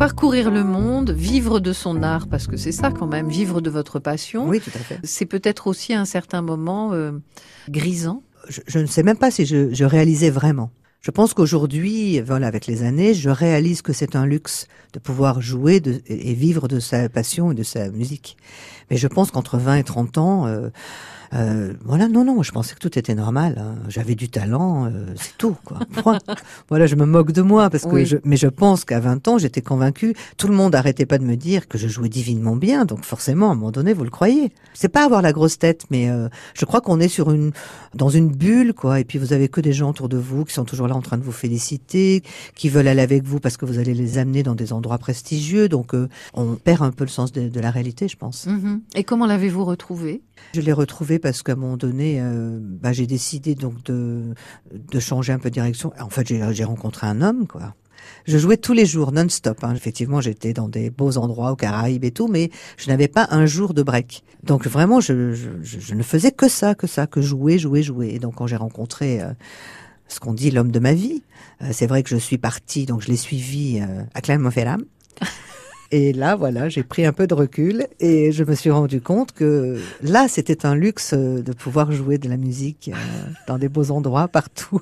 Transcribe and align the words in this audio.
parcourir 0.00 0.50
le 0.50 0.64
monde, 0.64 1.10
vivre 1.10 1.60
de 1.60 1.74
son 1.74 2.02
art, 2.02 2.26
parce 2.26 2.46
que 2.46 2.56
c'est 2.56 2.72
ça 2.72 2.90
quand 2.90 3.06
même, 3.06 3.28
vivre 3.28 3.60
de 3.60 3.68
votre 3.68 3.98
passion. 3.98 4.48
Oui, 4.48 4.58
tout 4.58 4.70
à 4.74 4.78
fait. 4.78 4.98
C'est 5.04 5.26
peut-être 5.26 5.66
aussi 5.66 5.92
à 5.92 6.00
un 6.00 6.06
certain 6.06 6.40
moment 6.40 6.94
euh, 6.94 7.12
grisant. 7.68 8.22
Je, 8.48 8.62
je, 8.66 8.78
ne 8.78 8.86
sais 8.86 9.02
même 9.02 9.18
pas 9.18 9.30
si 9.30 9.44
je, 9.44 9.74
je 9.74 9.84
réalisais 9.84 10.30
vraiment. 10.30 10.70
Je 11.00 11.10
pense 11.10 11.32
qu'aujourd'hui, 11.32 12.20
voilà, 12.20 12.46
avec 12.46 12.66
les 12.66 12.82
années, 12.82 13.14
je 13.14 13.30
réalise 13.30 13.80
que 13.80 13.94
c'est 13.94 14.16
un 14.16 14.26
luxe 14.26 14.66
de 14.92 14.98
pouvoir 14.98 15.40
jouer 15.40 15.80
de, 15.80 16.02
et 16.06 16.34
vivre 16.34 16.68
de 16.68 16.78
sa 16.78 17.08
passion 17.08 17.52
et 17.52 17.54
de 17.54 17.62
sa 17.62 17.88
musique. 17.88 18.36
Mais 18.90 18.98
je 18.98 19.06
pense 19.06 19.30
qu'entre 19.30 19.56
20 19.56 19.76
et 19.76 19.84
30 19.84 20.18
ans, 20.18 20.46
euh, 20.46 20.68
euh, 21.32 21.74
voilà, 21.84 22.08
non, 22.08 22.24
non, 22.24 22.42
je 22.42 22.50
pensais 22.50 22.74
que 22.74 22.80
tout 22.80 22.98
était 22.98 23.14
normal. 23.14 23.56
Hein. 23.58 23.76
J'avais 23.88 24.16
du 24.16 24.28
talent, 24.28 24.86
euh, 24.86 25.06
c'est 25.16 25.36
tout, 25.38 25.56
quoi. 25.64 25.78
voilà, 26.68 26.86
je 26.86 26.96
me 26.96 27.06
moque 27.06 27.30
de 27.30 27.42
moi 27.42 27.70
parce 27.70 27.84
que, 27.84 27.90
Oui. 27.90 28.06
je, 28.06 28.16
mais 28.24 28.36
je 28.36 28.48
pense 28.48 28.84
qu'à 28.84 28.98
20 28.98 29.28
ans, 29.28 29.38
j'étais 29.38 29.62
convaincue. 29.62 30.14
Tout 30.36 30.48
le 30.48 30.54
monde 30.54 30.74
arrêtait 30.74 31.06
pas 31.06 31.18
de 31.18 31.24
me 31.24 31.36
dire 31.36 31.68
que 31.68 31.78
je 31.78 31.86
jouais 31.86 32.08
divinement 32.08 32.56
bien, 32.56 32.84
donc 32.84 33.04
forcément, 33.04 33.50
à 33.50 33.52
un 33.52 33.54
moment 33.54 33.70
donné, 33.70 33.92
vous 33.92 34.04
le 34.04 34.10
croyez. 34.10 34.52
C'est 34.74 34.88
pas 34.88 35.04
avoir 35.04 35.22
la 35.22 35.32
grosse 35.32 35.58
tête, 35.58 35.84
mais 35.90 36.10
euh, 36.10 36.28
je 36.54 36.64
crois 36.64 36.80
qu'on 36.80 36.98
est 36.98 37.08
sur 37.08 37.30
une, 37.30 37.52
dans 37.94 38.08
une 38.08 38.28
bulle, 38.28 38.74
quoi. 38.74 38.98
Et 38.98 39.04
puis 39.04 39.18
vous 39.18 39.32
avez 39.32 39.48
que 39.48 39.60
des 39.60 39.72
gens 39.72 39.90
autour 39.90 40.08
de 40.08 40.16
vous 40.16 40.44
qui 40.44 40.52
sont 40.54 40.64
toujours 40.64 40.88
là 40.90 40.94
en 40.96 41.00
train 41.00 41.16
de 41.16 41.22
vous 41.24 41.32
féliciter, 41.32 42.22
qui 42.54 42.68
veulent 42.68 42.86
aller 42.88 43.00
avec 43.00 43.24
vous 43.24 43.40
parce 43.40 43.56
que 43.56 43.64
vous 43.64 43.78
allez 43.78 43.94
les 43.94 44.18
amener 44.18 44.42
dans 44.42 44.54
des 44.54 44.72
endroits 44.74 44.98
prestigieux. 44.98 45.68
Donc, 45.68 45.94
euh, 45.94 46.08
on 46.34 46.54
perd 46.56 46.82
un 46.82 46.90
peu 46.92 47.04
le 47.04 47.10
sens 47.10 47.32
de, 47.32 47.48
de 47.48 47.60
la 47.60 47.70
réalité, 47.70 48.06
je 48.08 48.16
pense. 48.16 48.46
Mhm. 48.46 48.82
Et 48.94 49.02
comment 49.04 49.26
l'avez-vous 49.26 49.64
retrouvé 49.64 50.22
Je 50.54 50.60
l'ai 50.60 50.72
retrouvé 50.72 51.18
parce 51.18 51.42
qu'à 51.42 51.52
un 51.52 51.56
moment 51.56 51.76
donné, 51.78 52.18
euh, 52.20 52.58
bah, 52.60 52.92
j'ai 52.92 53.06
décidé 53.06 53.54
donc 53.54 53.82
de, 53.84 54.34
de 54.72 55.00
changer 55.00 55.32
un 55.32 55.38
peu 55.38 55.48
de 55.48 55.54
direction. 55.54 55.92
En 55.98 56.10
fait, 56.10 56.26
j'ai 56.28 56.64
rencontré 56.64 57.06
un 57.06 57.22
homme, 57.22 57.46
quoi. 57.46 57.74
Je 58.26 58.38
jouais 58.38 58.56
tous 58.56 58.72
les 58.72 58.86
jours, 58.86 59.12
non-stop. 59.12 59.62
Hein. 59.62 59.74
Effectivement, 59.74 60.20
j'étais 60.20 60.52
dans 60.52 60.68
des 60.68 60.90
beaux 60.90 61.16
endroits, 61.18 61.52
aux 61.52 61.56
Caraïbes 61.56 62.04
et 62.04 62.10
tout, 62.10 62.28
mais 62.28 62.50
je 62.76 62.88
n'avais 62.88 63.08
pas 63.08 63.28
un 63.30 63.46
jour 63.46 63.72
de 63.74 63.82
break. 63.82 64.24
Donc 64.42 64.66
vraiment, 64.66 65.00
je, 65.00 65.32
je, 65.34 65.48
je- 65.62 65.80
je 65.80 65.94
ne 65.94 66.02
faisais 66.02 66.32
que 66.32 66.48
ça, 66.48 66.74
que 66.74 66.86
ça, 66.86 67.06
que 67.06 67.20
jouer, 67.20 67.58
jouer, 67.58 67.82
jouer. 67.82 68.08
Et 68.14 68.18
donc 68.18 68.36
quand 68.36 68.46
j'ai 68.46 68.56
rencontré 68.56 69.20
euh, 69.20 69.32
ce 70.10 70.20
qu'on 70.20 70.34
dit 70.34 70.50
l'homme 70.50 70.72
de 70.72 70.78
ma 70.78 70.92
vie, 70.92 71.22
euh, 71.62 71.70
c'est 71.72 71.86
vrai 71.86 72.02
que 72.02 72.10
je 72.10 72.16
suis 72.16 72.38
partie, 72.38 72.86
donc 72.86 73.00
je 73.02 73.08
l'ai 73.08 73.16
suivi 73.16 73.80
euh, 73.80 74.02
à 74.14 74.20
Clermont-Ferrand. 74.20 74.78
Et 75.92 76.12
là, 76.12 76.36
voilà, 76.36 76.68
j'ai 76.68 76.84
pris 76.84 77.04
un 77.04 77.12
peu 77.12 77.26
de 77.26 77.34
recul 77.34 77.86
et 77.98 78.30
je 78.30 78.44
me 78.44 78.54
suis 78.54 78.70
rendu 78.70 79.00
compte 79.00 79.32
que 79.32 79.80
là, 80.02 80.28
c'était 80.28 80.64
un 80.64 80.76
luxe 80.76 81.14
euh, 81.14 81.42
de 81.42 81.52
pouvoir 81.52 81.90
jouer 81.90 82.16
de 82.16 82.28
la 82.28 82.36
musique 82.36 82.92
euh, 82.94 83.30
dans 83.48 83.58
des 83.58 83.68
beaux 83.68 83.90
endroits 83.90 84.28
partout. 84.28 84.80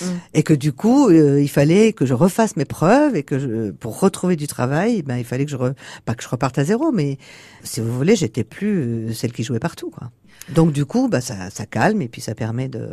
Mm. 0.00 0.04
Et 0.34 0.42
que 0.42 0.54
du 0.54 0.72
coup, 0.72 1.10
euh, 1.10 1.40
il 1.40 1.48
fallait 1.48 1.92
que 1.92 2.06
je 2.06 2.14
refasse 2.14 2.56
mes 2.56 2.64
preuves 2.64 3.14
et 3.14 3.22
que 3.22 3.38
je, 3.38 3.70
pour 3.70 4.00
retrouver 4.00 4.34
du 4.34 4.48
travail, 4.48 5.02
ben, 5.02 5.16
il 5.16 5.24
fallait 5.24 5.44
que 5.44 5.50
je, 5.52 5.56
re- 5.56 5.74
pas 6.04 6.16
que 6.16 6.24
je 6.24 6.28
reparte 6.28 6.58
à 6.58 6.64
zéro, 6.64 6.90
mais 6.90 7.18
si 7.62 7.80
vous 7.80 7.96
voulez, 7.96 8.16
j'étais 8.16 8.44
plus 8.44 9.14
celle 9.14 9.32
qui 9.32 9.44
jouait 9.44 9.60
partout, 9.60 9.90
quoi. 9.90 10.10
Donc 10.48 10.72
du 10.72 10.86
coup, 10.86 11.08
bah, 11.08 11.20
ça, 11.20 11.50
ça 11.50 11.66
calme 11.66 12.02
et 12.02 12.08
puis 12.08 12.20
ça 12.20 12.34
permet 12.34 12.68
de, 12.68 12.88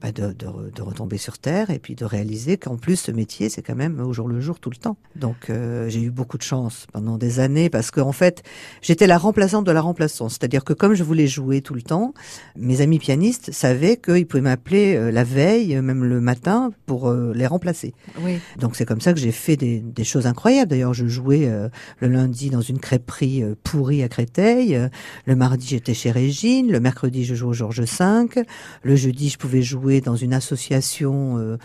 bah, 0.00 0.12
de, 0.12 0.32
de, 0.32 0.46
re- 0.46 0.72
de 0.74 0.82
retomber 0.82 1.18
sur 1.18 1.38
terre 1.38 1.70
et 1.70 1.78
puis 1.78 1.94
de 1.94 2.04
réaliser 2.04 2.56
qu'en 2.56 2.76
plus 2.76 2.96
ce 2.96 3.10
métier 3.12 3.48
c'est 3.48 3.62
quand 3.62 3.74
même 3.74 4.00
au 4.00 4.12
jour 4.12 4.28
le 4.28 4.40
jour 4.40 4.60
tout 4.60 4.70
le 4.70 4.76
temps. 4.76 4.96
Donc 5.14 5.48
euh, 5.48 5.88
j'ai 5.88 6.02
eu 6.02 6.10
beaucoup 6.10 6.38
de 6.38 6.42
chance 6.42 6.86
pendant 6.92 7.18
des 7.18 7.40
années 7.40 7.70
parce 7.70 7.90
qu'en 7.90 8.12
fait 8.12 8.42
j'étais 8.82 9.06
la 9.06 9.18
remplaçante 9.18 9.66
de 9.66 9.72
la 9.72 9.80
remplaçante, 9.80 10.30
c'est-à-dire 10.30 10.64
que 10.64 10.72
comme 10.72 10.94
je 10.94 11.02
voulais 11.02 11.26
jouer 11.26 11.62
tout 11.62 11.74
le 11.74 11.82
temps, 11.82 12.12
mes 12.56 12.80
amis 12.80 12.98
pianistes 12.98 13.52
savaient 13.52 13.96
qu'ils 13.96 14.26
pouvaient 14.26 14.42
m'appeler 14.42 14.96
euh, 14.96 15.10
la 15.10 15.24
veille, 15.24 15.80
même 15.80 16.04
le 16.04 16.20
matin, 16.20 16.72
pour 16.84 17.08
euh, 17.08 17.32
les 17.34 17.46
remplacer. 17.46 17.94
Oui. 18.20 18.38
Donc 18.58 18.76
c'est 18.76 18.84
comme 18.84 19.00
ça 19.00 19.12
que 19.14 19.20
j'ai 19.20 19.32
fait 19.32 19.56
des, 19.56 19.80
des 19.80 20.04
choses 20.04 20.26
incroyables. 20.26 20.70
D'ailleurs, 20.70 20.94
je 20.94 21.06
jouais 21.06 21.46
euh, 21.46 21.68
le 22.00 22.08
lundi 22.08 22.50
dans 22.50 22.60
une 22.60 22.78
crêperie 22.78 23.42
pourrie 23.64 24.02
à 24.02 24.08
Créteil. 24.08 24.78
Le 25.24 25.36
mardi, 25.36 25.66
j'étais 25.68 25.94
chez 25.94 26.10
Régine. 26.10 26.70
Le 26.70 26.80
mercredi, 26.80 27.24
je 27.24 27.34
jouais 27.34 27.50
au 27.50 27.52
Georges 27.52 27.80
V. 27.80 28.44
Le 28.82 28.96
jeudi, 28.96 29.28
je 29.30 29.38
pouvais 29.38 29.62
jouer 29.62 29.85
dans 30.00 30.16
une 30.16 30.34
association. 30.34 31.38
euh, 31.38 31.56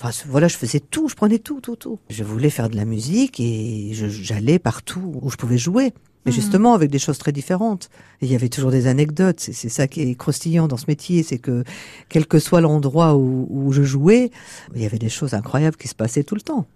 Enfin, 0.00 0.10
voilà, 0.28 0.46
je 0.46 0.56
faisais 0.56 0.78
tout, 0.78 1.08
je 1.08 1.16
prenais 1.16 1.40
tout, 1.40 1.60
tout, 1.60 1.74
tout. 1.74 1.98
Je 2.08 2.22
voulais 2.22 2.50
faire 2.50 2.68
de 2.70 2.76
la 2.76 2.84
musique 2.84 3.40
et 3.40 3.90
j'allais 3.92 4.60
partout 4.60 5.12
où 5.20 5.28
je 5.28 5.36
pouvais 5.36 5.58
jouer. 5.58 5.92
Mais 6.24 6.30
Mhm. 6.30 6.36
justement, 6.36 6.74
avec 6.74 6.88
des 6.90 7.00
choses 7.00 7.18
très 7.18 7.32
différentes. 7.32 7.90
Et 8.20 8.26
il 8.26 8.30
y 8.30 8.36
avait 8.36 8.48
toujours 8.48 8.70
des 8.70 8.86
anecdotes. 8.86 9.40
C'est 9.40 9.52
c'est 9.52 9.68
ça 9.68 9.88
qui 9.88 10.02
est 10.02 10.14
croustillant 10.14 10.68
dans 10.68 10.76
ce 10.76 10.84
métier. 10.86 11.24
C'est 11.24 11.38
que, 11.38 11.64
quel 12.08 12.26
que 12.26 12.38
soit 12.38 12.60
l'endroit 12.60 13.16
où, 13.16 13.48
où 13.50 13.72
je 13.72 13.82
jouais, 13.82 14.30
il 14.76 14.82
y 14.82 14.86
avait 14.86 14.98
des 15.00 15.08
choses 15.08 15.34
incroyables 15.34 15.76
qui 15.76 15.88
se 15.88 15.96
passaient 15.96 16.22
tout 16.24 16.36
le 16.36 16.42
temps. 16.42 16.66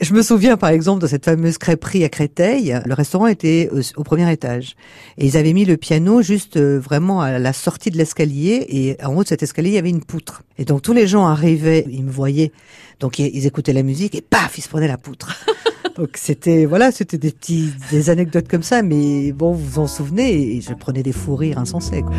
Je 0.00 0.12
me 0.12 0.22
souviens, 0.22 0.56
par 0.56 0.70
exemple, 0.70 1.00
de 1.02 1.06
cette 1.06 1.24
fameuse 1.24 1.58
crêperie 1.58 2.04
à 2.04 2.08
Créteil. 2.08 2.78
Le 2.84 2.94
restaurant 2.94 3.26
était 3.26 3.68
au, 3.72 3.80
au 4.00 4.04
premier 4.04 4.30
étage. 4.32 4.76
Et 5.18 5.26
ils 5.26 5.36
avaient 5.36 5.52
mis 5.52 5.64
le 5.64 5.76
piano 5.76 6.22
juste 6.22 6.56
euh, 6.56 6.78
vraiment 6.78 7.20
à 7.20 7.38
la 7.38 7.52
sortie 7.52 7.90
de 7.90 7.96
l'escalier. 7.96 8.66
Et 8.68 8.96
en 9.04 9.14
haut 9.14 9.22
de 9.22 9.28
cet 9.28 9.42
escalier, 9.42 9.70
il 9.70 9.74
y 9.74 9.78
avait 9.78 9.90
une 9.90 10.04
poutre. 10.04 10.42
Et 10.58 10.64
donc, 10.64 10.82
tous 10.82 10.92
les 10.92 11.06
gens 11.06 11.26
arrivaient, 11.26 11.86
ils 11.88 12.04
me 12.04 12.10
voyaient. 12.10 12.52
Donc, 13.00 13.18
ils, 13.18 13.34
ils 13.34 13.46
écoutaient 13.46 13.72
la 13.72 13.82
musique 13.82 14.14
et 14.14 14.22
paf, 14.22 14.58
ils 14.58 14.62
se 14.62 14.68
prenaient 14.68 14.88
la 14.88 14.98
poutre. 14.98 15.44
Donc, 15.96 16.10
c'était, 16.14 16.64
voilà, 16.64 16.90
c'était 16.90 17.18
des 17.18 17.30
petits, 17.30 17.70
des 17.92 18.10
anecdotes 18.10 18.48
comme 18.48 18.64
ça. 18.64 18.82
Mais 18.82 19.32
bon, 19.32 19.52
vous 19.52 19.64
vous 19.64 19.78
en 19.78 19.86
souvenez. 19.86 20.56
Et 20.56 20.60
je 20.60 20.74
prenais 20.74 21.02
des 21.02 21.12
fous 21.12 21.36
rires 21.36 21.58
insensés, 21.58 22.02
quoi. 22.02 22.14